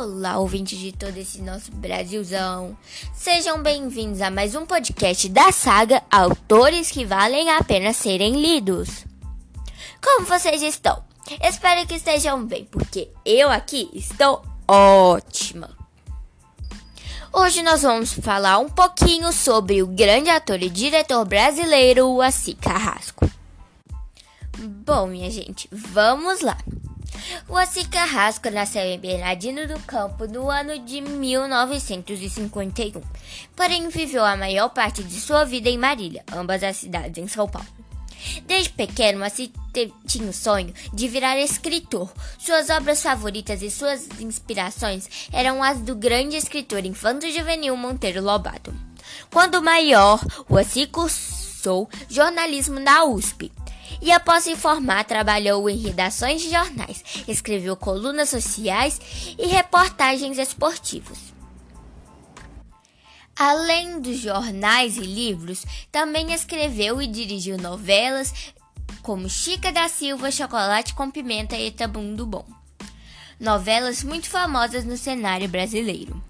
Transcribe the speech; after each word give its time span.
Olá, 0.00 0.38
ouvintes 0.38 0.78
de 0.78 0.92
todo 0.92 1.16
esse 1.16 1.42
nosso 1.42 1.72
Brasilzão. 1.72 2.78
Sejam 3.12 3.60
bem-vindos 3.60 4.22
a 4.22 4.30
mais 4.30 4.54
um 4.54 4.64
podcast 4.64 5.28
da 5.28 5.50
saga 5.50 6.04
Autores 6.08 6.88
que 6.88 7.04
valem 7.04 7.50
a 7.50 7.64
pena 7.64 7.92
serem 7.92 8.40
lidos. 8.40 9.04
Como 10.00 10.24
vocês 10.24 10.62
estão? 10.62 11.02
Espero 11.42 11.84
que 11.84 11.96
estejam 11.96 12.46
bem, 12.46 12.64
porque 12.66 13.10
eu 13.24 13.50
aqui 13.50 13.90
estou 13.92 14.44
ótima. 14.68 15.76
Hoje 17.32 17.60
nós 17.64 17.82
vamos 17.82 18.12
falar 18.12 18.58
um 18.60 18.68
pouquinho 18.68 19.32
sobre 19.32 19.82
o 19.82 19.88
grande 19.88 20.30
ator 20.30 20.62
e 20.62 20.70
diretor 20.70 21.24
brasileiro 21.24 22.22
Assi 22.22 22.54
Carrasco. 22.54 23.28
Bom, 24.56 25.08
minha 25.08 25.28
gente, 25.28 25.68
vamos 25.72 26.40
lá. 26.40 26.56
Assi 27.58 27.84
Carrasco 27.88 28.48
nasceu 28.50 28.82
em 28.82 28.98
Bernardino 28.98 29.66
do 29.66 29.78
Campo 29.80 30.26
no 30.26 30.48
ano 30.48 30.78
de 30.78 31.00
1951, 31.00 33.02
porém 33.56 33.88
viveu 33.88 34.24
a 34.24 34.36
maior 34.36 34.68
parte 34.68 35.02
de 35.02 35.20
sua 35.20 35.44
vida 35.44 35.68
em 35.68 35.76
Marília, 35.76 36.22
ambas 36.32 36.62
as 36.62 36.76
cidades 36.76 37.18
em 37.18 37.26
São 37.26 37.48
Paulo. 37.48 37.66
Desde 38.46 38.70
pequeno, 38.70 39.24
Assi 39.24 39.52
tinha 40.06 40.30
o 40.30 40.32
sonho 40.32 40.72
de 40.92 41.08
virar 41.08 41.38
escritor. 41.38 42.12
Suas 42.38 42.70
obras 42.70 43.02
favoritas 43.02 43.62
e 43.62 43.70
suas 43.70 44.08
inspirações 44.20 45.28
eram 45.32 45.62
as 45.62 45.80
do 45.80 45.94
grande 45.94 46.36
escritor 46.36 46.84
infanto-juvenil 46.84 47.76
Monteiro 47.76 48.22
Lobato. 48.22 48.74
Quando 49.30 49.62
maior, 49.62 50.20
Assi 50.56 50.86
cursou 50.86 51.88
jornalismo 52.08 52.80
na 52.80 53.04
USP 53.04 53.52
e 54.00 54.12
após 54.12 54.44
se 54.44 54.56
formar 54.56 55.04
trabalhou 55.04 55.68
em 55.68 55.76
redações 55.76 56.42
de 56.42 56.50
jornais, 56.50 57.02
escreveu 57.26 57.76
colunas 57.76 58.28
sociais 58.28 59.00
e 59.38 59.46
reportagens 59.46 60.38
esportivas. 60.38 61.18
Além 63.36 64.00
dos 64.00 64.18
jornais 64.18 64.96
e 64.96 65.02
livros, 65.02 65.64
também 65.92 66.32
escreveu 66.32 67.00
e 67.00 67.06
dirigiu 67.06 67.56
novelas 67.56 68.52
como 69.00 69.30
Chica 69.30 69.70
da 69.70 69.88
Silva, 69.88 70.30
Chocolate 70.30 70.92
com 70.92 71.10
Pimenta 71.10 71.56
e 71.56 71.70
Tabundo 71.70 72.26
Bom. 72.26 72.44
Novelas 73.38 74.02
muito 74.02 74.28
famosas 74.28 74.84
no 74.84 74.96
cenário 74.96 75.48
brasileiro. 75.48 76.20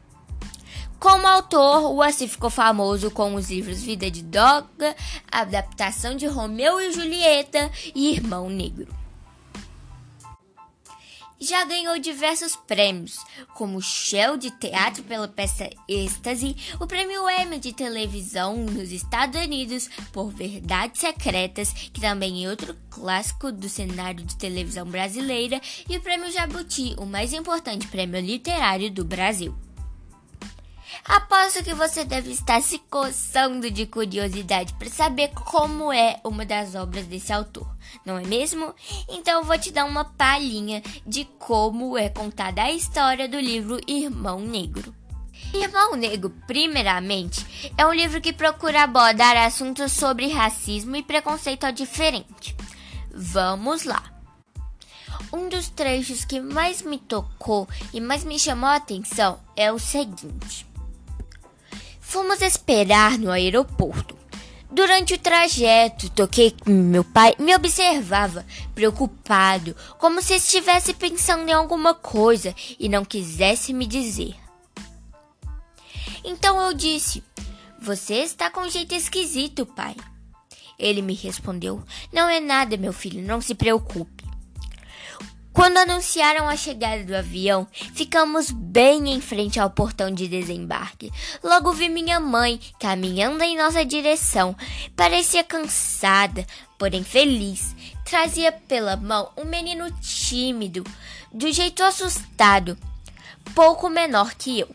Como 0.99 1.29
autor, 1.29 2.03
Assi 2.03 2.27
ficou 2.27 2.51
famoso 2.51 3.09
com 3.13 3.37
os 3.37 3.49
livros 3.49 3.81
Vida 3.81 4.11
de 4.11 4.21
Doga, 4.21 4.97
adaptação 5.31 6.17
de 6.17 6.27
Romeu 6.27 6.81
e 6.81 6.93
Julieta 6.93 7.71
e 7.95 8.15
Irmão 8.15 8.51
Negro. 8.51 8.93
Já 11.41 11.65
ganhou 11.65 12.01
diversos 12.01 12.57
prêmios, 12.57 13.17
como 13.55 13.79
o 13.79 13.81
Shell 13.81 14.37
de 14.37 14.51
Teatro 14.51 15.05
pela 15.05 15.29
peça 15.29 15.71
Êxtase, 15.89 16.57
o 16.81 16.87
Prêmio 16.87 17.31
Emmy 17.31 17.61
de 17.61 17.73
Televisão 17.73 18.57
nos 18.57 18.91
Estados 18.91 19.41
Unidos 19.41 19.89
por 20.12 20.31
Verdades 20.31 21.01
Secretas, 21.01 21.73
que 21.73 22.01
também 22.01 22.45
é 22.45 22.51
outro 22.51 22.77
clássico 22.91 23.53
do 23.53 23.69
cenário 23.69 24.25
de 24.25 24.35
televisão 24.35 24.85
brasileira, 24.85 25.61
e 25.89 25.97
o 25.97 26.01
Prêmio 26.01 26.33
Jabuti, 26.33 26.97
o 26.99 27.07
mais 27.07 27.33
importante 27.33 27.87
prêmio 27.87 28.21
literário 28.21 28.91
do 28.91 29.05
Brasil. 29.05 29.55
Aposto 31.05 31.65
que 31.65 31.75
você 31.75 32.05
deve 32.05 32.31
estar 32.31 32.61
se 32.63 32.79
coçando 32.79 33.71
de 33.71 33.87
curiosidade 33.87 34.75
para 34.75 34.91
saber 34.91 35.29
como 35.29 35.93
é 35.93 36.21
uma 36.23 36.45
das 36.45 36.75
obras 36.75 37.07
desse 37.07 37.33
autor, 37.33 37.69
não 38.05 38.19
é 38.19 38.25
mesmo? 38.25 38.75
Então 39.09 39.41
eu 39.41 39.45
vou 39.45 39.59
te 39.59 39.71
dar 39.71 39.85
uma 39.85 40.05
palhinha 40.05 40.83
de 41.07 41.25
como 41.39 41.97
é 41.97 42.09
contada 42.09 42.63
a 42.63 42.73
história 42.73 43.29
do 43.29 43.39
livro 43.39 43.81
Irmão 43.87 44.41
Negro. 44.41 44.95
Irmão 45.55 45.97
Negro, 45.97 46.31
primeiramente, 46.47 47.72
é 47.77 47.87
um 47.87 47.93
livro 47.93 48.21
que 48.21 48.33
procura 48.33 48.83
abordar 48.83 49.37
assuntos 49.37 49.93
sobre 49.93 50.28
racismo 50.28 50.97
e 50.97 51.03
preconceito 51.03 51.65
ao 51.65 51.72
diferente. 51.72 52.55
Vamos 53.11 53.84
lá. 53.84 54.03
Um 55.33 55.49
dos 55.49 55.69
trechos 55.69 56.25
que 56.25 56.41
mais 56.41 56.83
me 56.83 56.99
tocou 56.99 57.69
e 57.93 58.01
mais 58.01 58.25
me 58.25 58.39
chamou 58.39 58.69
a 58.69 58.77
atenção 58.77 59.41
é 59.56 59.72
o 59.72 59.78
seguinte. 59.78 60.68
Fomos 62.09 62.41
esperar 62.41 63.19
no 63.19 63.31
aeroporto. 63.31 64.17
Durante 64.71 65.13
o 65.13 65.19
trajeto, 65.19 66.09
toquei 66.09 66.53
com 66.53 66.71
meu 66.71 67.05
pai 67.05 67.35
me 67.39 67.55
observava, 67.55 68.47
preocupado, 68.75 69.77
como 69.99 70.23
se 70.23 70.37
estivesse 70.37 70.95
pensando 70.95 71.47
em 71.47 71.53
alguma 71.53 71.93
coisa 71.93 72.55
e 72.81 72.89
não 72.89 73.05
quisesse 73.05 73.75
me 73.75 73.87
dizer. 73.87 74.35
Então 76.25 76.59
eu 76.63 76.73
disse: 76.73 77.23
Você 77.79 78.23
está 78.23 78.49
com 78.49 78.63
um 78.63 78.71
jeito 78.71 78.95
esquisito, 78.95 79.67
pai. 79.67 79.95
Ele 80.79 81.03
me 81.03 81.13
respondeu: 81.13 81.85
Não 82.11 82.27
é 82.27 82.41
nada, 82.41 82.79
meu 82.79 82.95
filho, 82.95 83.23
não 83.23 83.43
se 83.43 83.55
preocupe. 83.55 84.18
Quando 85.59 85.79
anunciaram 85.79 86.49
a 86.49 86.57
chegada 86.57 87.03
do 87.03 87.17
avião, 87.17 87.67
ficamos 87.93 88.49
bem 88.49 89.13
em 89.13 89.21
frente 89.21 89.59
ao 89.59 89.69
portão 89.69 90.09
de 90.09 90.29
desembarque. 90.29 91.11
Logo 91.43 91.73
vi 91.73 91.89
minha 91.89 92.21
mãe 92.21 92.61
caminhando 92.79 93.43
em 93.43 93.59
nossa 93.59 93.85
direção. 93.85 94.55
Parecia 94.95 95.43
cansada, 95.43 96.47
porém 96.79 97.03
feliz. 97.03 97.75
Trazia 98.05 98.53
pela 98.53 98.97
mão 98.97 99.33
um 99.37 99.45
menino 99.45 99.91
tímido, 100.01 100.85
do 101.33 101.51
jeito 101.51 101.83
assustado, 101.83 102.79
pouco 103.53 103.91
menor 103.91 104.35
que 104.35 104.61
eu. 104.61 104.69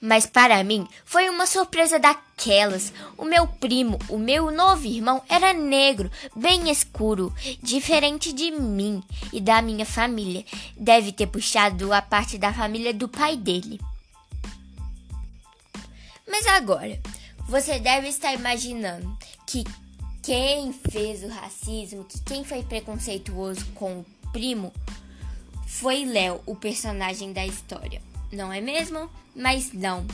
Mas 0.00 0.24
para 0.24 0.64
mim 0.64 0.88
foi 1.04 1.28
uma 1.28 1.46
surpresa 1.46 1.98
daquelas. 1.98 2.90
O 3.18 3.24
meu 3.26 3.46
primo, 3.46 3.98
o 4.08 4.16
meu 4.16 4.50
novo 4.50 4.86
irmão, 4.86 5.22
era 5.28 5.52
negro, 5.52 6.10
bem 6.34 6.70
escuro, 6.70 7.34
diferente 7.62 8.32
de 8.32 8.50
mim 8.50 9.02
e 9.30 9.42
da 9.42 9.60
minha 9.60 9.84
família. 9.84 10.42
Deve 10.74 11.12
ter 11.12 11.26
puxado 11.26 11.92
a 11.92 12.00
parte 12.00 12.38
da 12.38 12.50
família 12.50 12.94
do 12.94 13.08
pai 13.08 13.36
dele. 13.36 13.78
Mas 16.26 16.46
agora, 16.46 16.98
você 17.46 17.78
deve 17.78 18.08
estar 18.08 18.32
imaginando 18.32 19.18
que 19.46 19.64
quem 20.22 20.72
fez 20.72 21.22
o 21.22 21.28
racismo, 21.28 22.04
que 22.04 22.18
quem 22.22 22.42
foi 22.42 22.62
preconceituoso 22.62 23.66
com 23.74 23.98
o 24.00 24.06
primo, 24.32 24.72
foi 25.66 26.06
Léo, 26.06 26.40
o 26.46 26.56
personagem 26.56 27.32
da 27.32 27.44
história 27.44 28.09
não 28.32 28.52
é 28.52 28.60
mesmo? 28.60 29.10
Mas 29.34 29.72
não. 29.72 30.06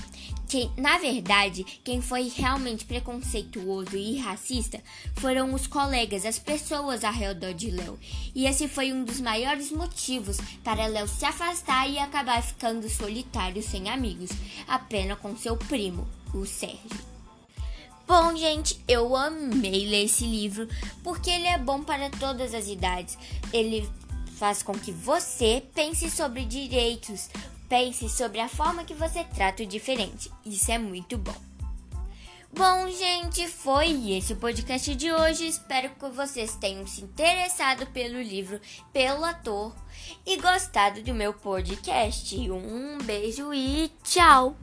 Quem, 0.48 0.70
na 0.76 0.96
verdade, 0.98 1.64
quem 1.82 2.00
foi 2.00 2.28
realmente 2.28 2.84
preconceituoso 2.84 3.96
e 3.96 4.18
racista 4.18 4.80
foram 5.16 5.52
os 5.52 5.66
colegas, 5.66 6.24
as 6.24 6.38
pessoas 6.38 7.02
ao 7.02 7.12
redor 7.12 7.52
de 7.52 7.70
Léo. 7.70 7.98
E 8.34 8.46
esse 8.46 8.68
foi 8.68 8.92
um 8.92 9.04
dos 9.04 9.20
maiores 9.20 9.72
motivos 9.72 10.36
para 10.62 10.86
Léo 10.86 11.08
se 11.08 11.24
afastar 11.24 11.90
e 11.90 11.98
acabar 11.98 12.40
ficando 12.42 12.88
solitário 12.88 13.62
sem 13.62 13.90
amigos, 13.90 14.30
apenas 14.68 15.18
com 15.18 15.36
seu 15.36 15.56
primo, 15.56 16.06
o 16.32 16.46
Sérgio. 16.46 17.16
Bom, 18.06 18.36
gente, 18.36 18.78
eu 18.86 19.16
amei 19.16 19.84
ler 19.88 20.04
esse 20.04 20.24
livro 20.24 20.68
porque 21.02 21.28
ele 21.28 21.48
é 21.48 21.58
bom 21.58 21.82
para 21.82 22.08
todas 22.08 22.54
as 22.54 22.68
idades. 22.68 23.18
Ele 23.52 23.88
faz 24.36 24.62
com 24.62 24.74
que 24.74 24.92
você 24.92 25.60
pense 25.74 26.08
sobre 26.08 26.44
direitos, 26.44 27.28
Pense 27.68 28.08
sobre 28.08 28.40
a 28.40 28.48
forma 28.48 28.84
que 28.84 28.94
você 28.94 29.24
trata 29.24 29.62
o 29.62 29.66
diferente. 29.66 30.30
Isso 30.44 30.70
é 30.70 30.78
muito 30.78 31.18
bom. 31.18 31.34
Bom, 32.52 32.88
gente, 32.88 33.46
foi 33.48 34.12
esse 34.12 34.32
o 34.32 34.36
podcast 34.36 34.94
de 34.94 35.12
hoje. 35.12 35.46
Espero 35.46 35.90
que 35.90 36.08
vocês 36.08 36.54
tenham 36.54 36.86
se 36.86 37.02
interessado 37.02 37.86
pelo 37.88 38.22
livro, 38.22 38.60
pelo 38.92 39.24
ator 39.24 39.74
e 40.24 40.36
gostado 40.36 41.02
do 41.02 41.12
meu 41.12 41.34
podcast. 41.34 42.34
Um 42.50 42.98
beijo 42.98 43.52
e 43.52 43.90
tchau! 44.02 44.56